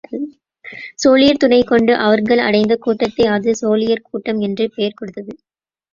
தோழியர் 1.03 1.39
துணை 1.39 1.59
கொண்டு 1.63 1.93
அவர்கள் 1.97 2.37
அடைந்த 2.37 2.75
கூட்டத்தை 2.75 3.27
அது 3.27 3.51
தோழியர் 3.61 4.07
கூட்டம் 4.09 4.39
என்று 4.39 4.67
பெயர் 4.75 4.93
கொடுத்தது. 4.93 5.33